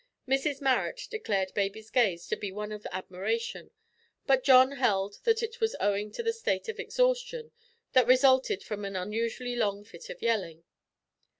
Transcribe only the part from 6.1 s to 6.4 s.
to the